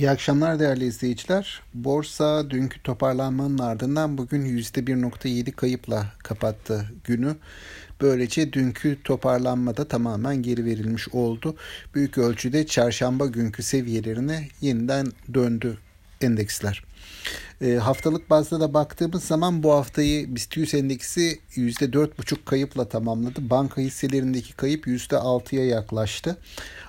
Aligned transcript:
İyi 0.00 0.10
akşamlar 0.10 0.58
değerli 0.58 0.84
izleyiciler. 0.86 1.62
Borsa 1.74 2.50
dünkü 2.50 2.82
toparlanmanın 2.82 3.58
ardından 3.58 4.18
bugün 4.18 4.58
%1.7 4.58 5.52
kayıpla 5.52 6.06
kapattı 6.18 6.86
günü. 7.04 7.36
Böylece 8.00 8.52
dünkü 8.52 9.02
toparlanmada 9.04 9.88
tamamen 9.88 10.42
geri 10.42 10.64
verilmiş 10.64 11.08
oldu. 11.08 11.56
Büyük 11.94 12.18
ölçüde 12.18 12.66
çarşamba 12.66 13.26
günkü 13.26 13.62
seviyelerine 13.62 14.48
yeniden 14.60 15.06
döndü 15.34 15.78
endeksler. 16.20 16.84
E, 17.62 17.74
haftalık 17.74 18.30
bazda 18.30 18.60
da 18.60 18.74
baktığımız 18.74 19.24
zaman 19.24 19.62
bu 19.62 19.72
haftayı 19.72 20.34
BIST 20.34 20.56
100 20.56 20.74
endeksi 20.74 21.40
%4,5 21.56 22.44
kayıpla 22.44 22.88
tamamladı. 22.88 23.50
Banka 23.50 23.80
hisselerindeki 23.80 24.52
kayıp 24.52 24.86
%6'ya 24.86 25.66
yaklaştı. 25.66 26.36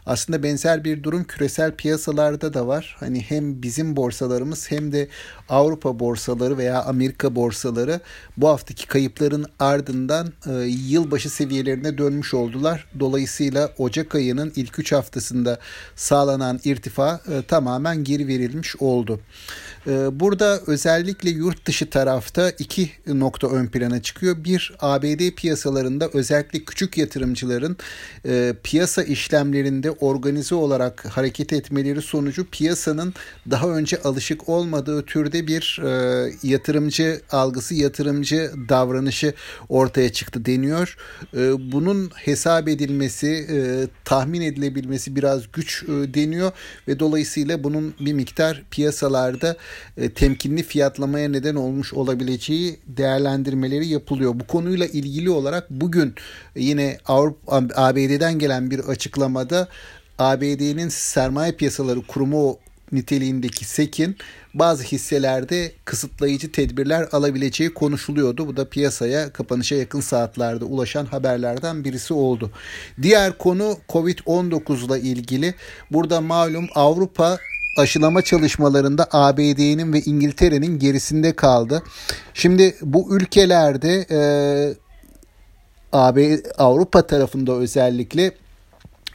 Aslında 0.06 0.44
benzer 0.44 0.84
bir 0.84 1.04
durum 1.04 1.24
küresel 1.24 1.76
piyasalarda 1.76 2.54
da 2.54 2.68
var. 2.68 2.96
Hani 3.00 3.22
hem 3.22 3.62
bizim 3.62 3.96
borsalarımız 3.96 4.72
hem 4.72 4.92
de 4.92 5.08
Avrupa 5.50 6.00
borsaları 6.00 6.58
veya 6.58 6.84
Amerika 6.84 7.36
borsaları 7.36 8.00
bu 8.38 8.48
haftaki 8.48 8.88
kayıpların 8.88 9.46
ardından 9.60 10.34
e, 10.50 10.52
yılbaşı 10.64 11.30
seviyelerine 11.30 11.98
dönmüş 11.98 12.34
oldular. 12.34 12.88
Dolayısıyla 13.00 13.70
Ocak 13.78 14.16
ayının 14.16 14.54
ilk 14.56 14.80
3 14.80 14.92
haftasında 14.92 15.60
sağlanan 15.96 16.60
irtifa 16.64 17.22
e, 17.32 17.42
tamamen 17.42 18.04
geri 18.04 18.28
verilmiş 18.28 18.76
oldu. 18.76 19.20
E, 19.88 20.20
burada 20.20 20.61
özellikle 20.68 21.30
yurt 21.30 21.66
dışı 21.66 21.90
tarafta 21.90 22.50
iki 22.50 22.92
nokta 23.08 23.48
ön 23.48 23.68
plana 23.68 24.02
çıkıyor. 24.02 24.44
Bir 24.44 24.74
ABD 24.80 25.36
piyasalarında 25.36 26.10
özellikle 26.14 26.64
küçük 26.64 26.98
yatırımcıların 26.98 27.78
e, 28.26 28.54
piyasa 28.64 29.04
işlemlerinde 29.04 29.92
organize 29.92 30.56
olarak 30.56 31.06
hareket 31.06 31.54
etmeleri 31.54 32.02
sonucu 32.02 32.48
piyasanın 32.52 33.14
daha 33.52 33.70
önce 33.70 34.02
alışık 34.02 34.50
olmadığı 34.50 35.06
türde 35.06 35.48
bir 35.48 35.80
e, 35.84 36.32
yatırımcı 36.44 37.22
algısı, 37.32 37.76
yatırımcı 37.76 38.52
davranışı 38.70 39.34
ortaya 39.70 40.12
çıktı 40.12 40.46
deniyor. 40.46 40.98
E, 41.34 41.72
bunun 41.72 42.12
hesap 42.16 42.68
edilmesi, 42.68 43.48
e, 43.52 43.58
tahmin 44.06 44.42
edilebilmesi 44.42 45.16
biraz 45.16 45.52
güç 45.54 45.84
e, 45.84 46.14
deniyor 46.14 46.52
ve 46.88 47.00
dolayısıyla 47.00 47.64
bunun 47.64 47.94
bir 48.00 48.14
miktar 48.14 48.64
piyasalarda 48.72 49.58
e, 49.98 50.10
temkinli 50.52 50.64
fiyatlamaya 50.64 51.30
neden 51.30 51.56
olmuş 51.56 51.94
olabileceği 51.94 52.80
değerlendirmeleri 52.88 53.88
yapılıyor. 53.88 54.34
Bu 54.36 54.48
konuyla 54.48 54.86
ilgili 54.86 55.30
olarak 55.30 55.70
bugün 55.70 56.16
yine 56.56 56.98
Avrupa 57.06 57.62
ABD'den 57.76 58.40
gelen 58.40 58.72
bir 58.72 58.80
açıklamada 58.80 59.68
ABD'nin 60.20 60.90
sermaye 60.90 61.52
piyasaları 61.52 62.02
kurumu 62.02 62.58
niteliğindeki 62.92 63.66
SEC'in 63.66 64.16
bazı 64.54 64.84
hisselerde 64.84 65.72
kısıtlayıcı 65.86 66.52
tedbirler 66.52 67.08
alabileceği 67.12 67.74
konuşuluyordu. 67.74 68.48
Bu 68.48 68.58
da 68.58 68.70
piyasaya 68.70 69.34
kapanışa 69.34 69.76
yakın 69.76 70.02
saatlerde 70.02 70.66
ulaşan 70.66 71.06
haberlerden 71.06 71.84
birisi 71.84 72.14
oldu. 72.14 72.52
Diğer 73.02 73.38
konu 73.38 73.78
Covid-19 73.90 74.86
ile 74.86 75.00
ilgili. 75.02 75.54
Burada 75.92 76.22
malum 76.22 76.68
Avrupa 76.76 77.40
aşılama 77.78 78.22
çalışmalarında 78.22 79.08
ABD'nin 79.12 79.94
ve 79.94 80.02
İngiltere'nin 80.02 80.80
gerisinde 80.80 81.36
kaldı. 81.36 81.84
Şimdi 82.34 82.76
bu 82.82 83.16
ülkelerde 83.16 84.06
e, 84.12 84.20
AB 85.92 86.40
Avrupa 86.58 87.08
tarafında 87.08 87.54
özellikle 87.54 88.32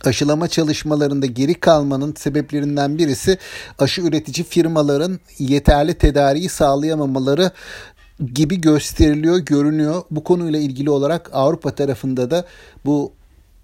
aşılama 0.05 0.49
çalışmalarında 0.49 1.27
geri 1.27 1.55
kalmanın 1.55 2.15
sebeplerinden 2.19 2.99
birisi 2.99 3.39
aşı 3.79 4.01
üretici 4.01 4.45
firmaların 4.45 5.21
yeterli 5.39 5.95
tedariği 5.95 6.49
sağlayamamaları 6.49 7.51
gibi 8.35 8.61
gösteriliyor, 8.61 9.39
görünüyor. 9.39 10.03
Bu 10.11 10.25
konuyla 10.25 10.59
ilgili 10.59 10.91
olarak 10.91 11.31
Avrupa 11.33 11.75
tarafında 11.75 12.31
da 12.31 12.45
bu 12.85 13.13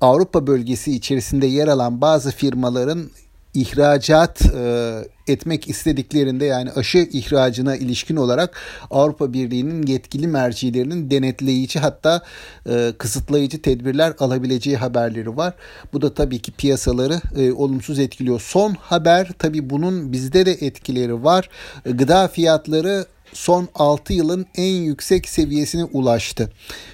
Avrupa 0.01 0.47
bölgesi 0.47 0.93
içerisinde 0.93 1.47
yer 1.47 1.69
alan 1.69 2.01
bazı 2.01 2.31
firmaların 2.31 3.11
ihracat 3.55 4.43
e, 4.55 4.95
etmek 5.27 5.69
istediklerinde 5.69 6.45
yani 6.45 6.71
aşı 6.73 6.99
ihracına 6.99 7.77
ilişkin 7.77 8.17
olarak 8.17 8.61
Avrupa 8.91 9.33
Birliği'nin 9.33 9.87
yetkili 9.87 10.27
mercilerinin 10.27 11.11
denetleyici 11.11 11.79
hatta 11.79 12.23
e, 12.69 12.93
kısıtlayıcı 12.99 13.63
tedbirler 13.63 14.15
alabileceği 14.19 14.77
haberleri 14.77 15.37
var. 15.37 15.55
Bu 15.93 16.03
da 16.03 16.15
tabii 16.15 16.39
ki 16.39 16.53
piyasaları 16.53 17.21
e, 17.37 17.53
olumsuz 17.53 17.99
etkiliyor. 17.99 18.41
Son 18.41 18.75
haber 18.75 19.31
tabii 19.39 19.71
bunun 19.71 20.13
bizde 20.13 20.47
de 20.47 20.53
etkileri 20.53 21.25
var. 21.25 21.49
Gıda 21.85 22.29
fiyatları 22.29 23.07
son 23.33 23.69
6 23.75 24.13
yılın 24.13 24.47
en 24.55 24.75
yüksek 24.83 25.29
seviyesine 25.29 25.85
ulaştı. 25.85 26.53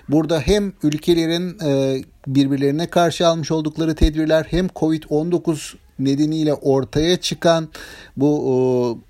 Burada 0.08 0.40
hem 0.40 0.72
ülkelerin 0.82 1.58
e, 1.64 2.02
birbirlerine 2.26 2.86
karşı 2.86 3.26
almış 3.26 3.50
oldukları 3.50 3.94
tedbirler 3.94 4.46
hem 4.50 4.66
Covid-19 4.66 5.74
nedeniyle 5.98 6.54
ortaya 6.54 7.16
çıkan 7.16 7.68
bu 8.16 9.00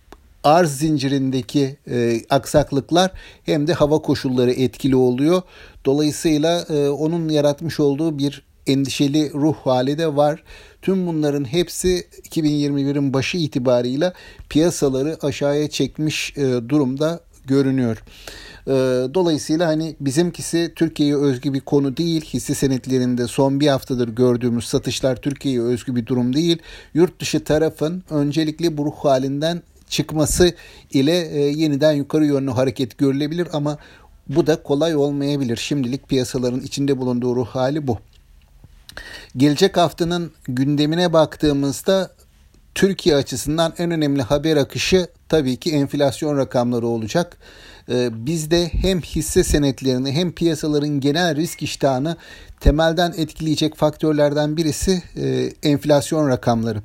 arz 0.45 0.79
zincirindeki 0.79 1.77
e, 1.91 2.21
aksaklıklar 2.31 3.11
hem 3.45 3.67
de 3.67 3.73
hava 3.73 3.99
koşulları 3.99 4.53
etkili 4.53 4.97
oluyor. 4.97 5.43
Dolayısıyla 5.85 6.67
e, 6.71 6.89
onun 6.89 7.29
yaratmış 7.29 7.81
olduğu 7.81 8.19
bir 8.19 8.43
endişeli 8.67 9.33
ruh 9.33 9.55
hali 9.55 9.99
de 9.99 10.17
var. 10.17 10.43
Tüm 10.83 11.07
bunların 11.07 11.45
hepsi 11.45 12.07
2021'in 12.31 13.13
başı 13.13 13.39
itibarıyla 13.39 14.13
piyasaları 14.49 15.17
aşağıya 15.23 15.71
çekmiş 15.71 16.37
e, 16.37 16.41
durumda 16.69 17.21
görünüyor. 17.49 18.03
Ee, 18.67 18.71
dolayısıyla 19.15 19.69
hani 19.69 19.97
bizimkisi 20.01 20.73
Türkiye'ye 20.77 21.17
özgü 21.17 21.55
bir 21.55 21.61
konu 21.61 21.97
değil. 21.97 22.25
Hisse 22.25 22.55
senetlerinde 22.55 23.27
son 23.27 23.61
bir 23.61 23.69
haftadır 23.69 24.09
gördüğümüz 24.09 24.65
satışlar 24.65 25.17
Türkiye'ye 25.17 25.61
özgü 25.61 25.97
bir 25.97 26.07
durum 26.07 26.33
değil. 26.33 26.59
Yurt 26.95 27.21
dışı 27.21 27.45
tarafın 27.45 28.03
öncelikle 28.11 28.77
bu 28.77 28.85
ruh 28.85 28.97
halinden 28.97 29.63
çıkması 29.89 30.55
ile 30.91 31.29
e, 31.29 31.41
yeniden 31.41 31.93
yukarı 31.93 32.27
yönlü 32.27 32.51
hareket 32.51 32.99
görülebilir 32.99 33.49
ama 33.53 33.79
bu 34.29 34.47
da 34.47 34.63
kolay 34.63 34.97
olmayabilir. 34.97 35.57
Şimdilik 35.57 36.09
piyasaların 36.09 36.61
içinde 36.61 36.99
bulunduğu 36.99 37.37
ruh 37.37 37.47
hali 37.47 37.87
bu. 37.87 37.99
Gelecek 39.37 39.77
haftanın 39.77 40.33
gündemine 40.49 41.13
baktığımızda 41.13 42.11
Türkiye 42.75 43.17
açısından 43.17 43.75
en 43.79 43.91
önemli 43.91 44.23
haber 44.23 44.57
akışı 44.57 45.07
tabii 45.29 45.57
ki 45.57 45.73
enflasyon 45.73 46.39
rakamları 46.39 46.87
olacak. 46.87 47.37
Ee, 47.91 48.27
bizde 48.27 48.69
hem 48.69 49.01
hisse 49.01 49.45
senetlerini 49.45 50.13
hem 50.13 50.33
piyasaların 50.33 51.01
genel 51.01 51.37
risk 51.37 51.63
iştahını 51.63 52.17
temelden 52.61 53.15
etkileyecek 53.17 53.77
faktörlerden 53.77 54.57
birisi 54.57 55.03
e, 55.17 55.53
enflasyon 55.63 56.29
rakamları. 56.29 56.83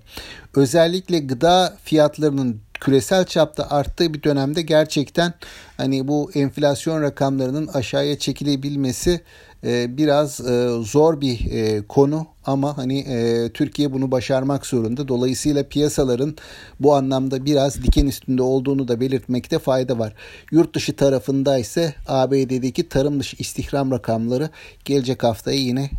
Özellikle 0.55 1.19
gıda 1.19 1.77
fiyatlarının 1.83 2.61
küresel 2.73 3.25
çapta 3.25 3.69
arttığı 3.69 4.13
bir 4.13 4.23
dönemde 4.23 4.61
gerçekten 4.61 5.33
hani 5.77 6.07
bu 6.07 6.31
enflasyon 6.35 7.01
rakamlarının 7.01 7.67
aşağıya 7.67 8.19
çekilebilmesi 8.19 9.21
e, 9.63 9.97
biraz 9.97 10.39
e, 10.39 10.67
zor 10.83 11.21
bir 11.21 11.51
e, 11.51 11.81
konu 11.87 12.25
ama 12.45 12.77
hani 12.77 13.05
Türkiye 13.53 13.93
bunu 13.93 14.11
başarmak 14.11 14.65
zorunda. 14.65 15.07
Dolayısıyla 15.07 15.63
piyasaların 15.63 16.35
bu 16.79 16.95
anlamda 16.95 17.45
biraz 17.45 17.83
diken 17.83 18.07
üstünde 18.07 18.41
olduğunu 18.41 18.87
da 18.87 18.99
belirtmekte 18.99 19.59
fayda 19.59 19.99
var. 19.99 20.13
Yurt 20.51 20.75
dışı 20.75 20.95
tarafında 20.95 21.57
ise 21.57 21.95
ABD'deki 22.07 22.89
tarım 22.89 23.19
dışı 23.19 23.37
istihdam 23.39 23.91
rakamları 23.91 24.49
gelecek 24.85 25.23
haftaya 25.23 25.57
yine 25.57 25.89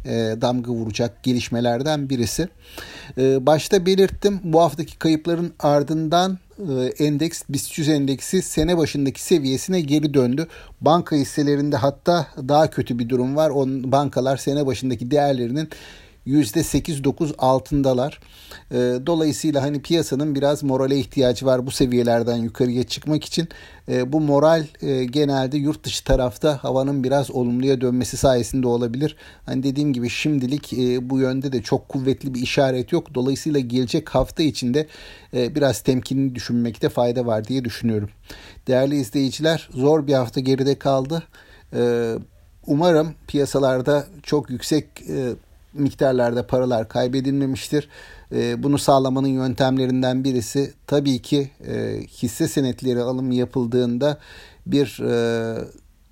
damga 0.41 0.73
vuracak 0.73 1.23
gelişmelerden 1.23 2.11
birisi. 2.11 2.49
başta 3.19 3.87
belirttim 3.87 4.41
bu 4.45 4.61
haftaki 4.61 4.99
kayıpların 4.99 5.53
ardından 5.59 6.39
endeks 6.99 7.43
BIST 7.49 7.79
100 7.79 7.89
endeksi 7.89 8.43
sene 8.43 8.79
başındaki 8.79 9.23
seviyesine 9.23 9.81
geri 9.81 10.15
döndü. 10.15 10.47
Banka 10.81 11.17
hisselerinde 11.17 11.77
hatta 11.77 12.27
daha 12.37 12.71
kötü 12.71 12.99
bir 12.99 13.09
durum 13.09 13.37
var. 13.37 13.51
On, 13.51 13.93
bankalar 13.93 14.37
sene 14.37 14.67
başındaki 14.67 15.11
değerlerinin 15.11 15.69
%8-9 16.27 17.35
altındalar. 17.39 18.21
Ee, 18.73 18.77
dolayısıyla 19.07 19.63
hani 19.63 19.83
piyasanın 19.83 20.35
biraz 20.35 20.63
morale 20.63 20.99
ihtiyacı 20.99 21.47
var 21.47 21.67
bu 21.67 21.71
seviyelerden 21.71 22.37
yukarıya 22.37 22.85
çıkmak 22.85 23.25
için. 23.25 23.49
Ee, 23.89 24.13
bu 24.13 24.21
moral 24.21 24.65
e, 24.83 25.05
genelde 25.05 25.57
yurt 25.57 25.85
dışı 25.85 26.05
tarafta 26.05 26.65
havanın 26.65 27.05
biraz 27.05 27.31
olumluya 27.31 27.81
dönmesi 27.81 28.17
sayesinde 28.17 28.67
olabilir. 28.67 29.17
Hani 29.47 29.63
dediğim 29.63 29.93
gibi 29.93 30.11
şimdilik 30.11 30.73
e, 30.73 31.11
bu 31.11 31.19
yönde 31.19 31.53
de 31.53 31.63
çok 31.63 31.89
kuvvetli 31.89 32.35
bir 32.35 32.43
işaret 32.43 32.93
yok. 32.93 33.15
Dolayısıyla 33.15 33.61
gelecek 33.61 34.09
hafta 34.09 34.43
içinde 34.43 34.87
e, 35.35 35.55
biraz 35.55 35.81
temkinli 35.81 36.35
düşünmekte 36.35 36.89
fayda 36.89 37.27
var 37.27 37.45
diye 37.45 37.65
düşünüyorum. 37.65 38.11
Değerli 38.67 38.97
izleyiciler 38.97 39.69
zor 39.73 40.07
bir 40.07 40.15
hafta 40.15 40.41
geride 40.41 40.79
kaldı. 40.79 41.23
Ee, 41.75 42.15
umarım 42.67 43.15
piyasalarda 43.29 44.07
çok 44.23 44.51
yüksek 44.51 44.87
miktarlarda 45.75 46.47
paralar 46.47 46.89
kaybedilmemiştir. 46.89 47.89
E, 48.33 48.63
bunu 48.63 48.79
sağlamanın 48.79 49.29
yöntemlerinden 49.29 50.25
birisi 50.25 50.73
tabii 50.87 51.23
ki 51.23 51.51
e, 51.67 52.01
hisse 52.09 52.49
senetleri 52.49 53.01
alım 53.01 53.33
yapıldığında 53.33 54.19
bir 54.67 55.01
e, 55.03 55.59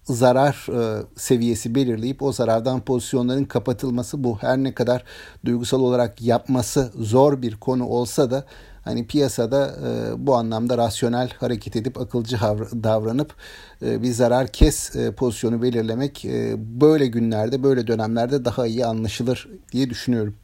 zarar 0.04 0.66
e, 0.68 1.02
seviyesi 1.16 1.74
belirleyip 1.74 2.22
o 2.22 2.32
zarardan 2.32 2.80
pozisyonların 2.80 3.44
kapatılması 3.44 4.24
bu 4.24 4.38
her 4.38 4.58
ne 4.58 4.74
kadar 4.74 5.04
duygusal 5.44 5.80
olarak 5.80 6.22
yapması 6.22 6.92
zor 6.98 7.42
bir 7.42 7.56
konu 7.56 7.86
olsa 7.86 8.30
da 8.30 8.44
hani 8.84 9.06
piyasada 9.06 9.74
e, 9.86 10.26
bu 10.26 10.36
anlamda 10.36 10.78
rasyonel 10.78 11.30
hareket 11.40 11.76
edip 11.76 12.00
akılcı 12.00 12.36
davranıp 12.82 13.34
e, 13.82 14.02
bir 14.02 14.12
zarar 14.12 14.48
kes 14.48 14.96
e, 14.96 15.12
pozisyonu 15.12 15.62
belirlemek 15.62 16.24
e, 16.24 16.54
böyle 16.80 17.06
günlerde 17.06 17.62
böyle 17.62 17.86
dönemlerde 17.86 18.44
daha 18.44 18.66
iyi 18.66 18.86
anlaşılır 18.86 19.48
diye 19.72 19.90
düşünüyorum. 19.90 20.34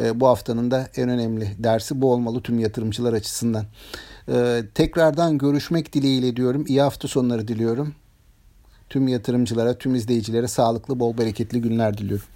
E, 0.00 0.20
bu 0.20 0.26
haftanın 0.26 0.70
da 0.70 0.88
en 0.96 1.08
önemli 1.08 1.56
dersi 1.58 2.00
bu 2.00 2.12
olmalı 2.12 2.42
tüm 2.42 2.58
yatırımcılar 2.58 3.12
açısından. 3.12 3.64
E, 4.28 4.62
tekrardan 4.74 5.38
görüşmek 5.38 5.92
dileğiyle 5.92 6.36
diyorum. 6.36 6.64
İyi 6.68 6.82
hafta 6.82 7.08
sonları 7.08 7.48
diliyorum. 7.48 7.94
Tüm 8.90 9.08
yatırımcılara, 9.08 9.78
tüm 9.78 9.94
izleyicilere 9.94 10.48
sağlıklı, 10.48 11.00
bol 11.00 11.18
bereketli 11.18 11.60
günler 11.60 11.98
diliyorum. 11.98 12.26